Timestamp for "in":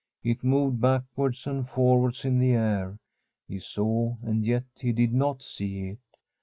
2.25-2.39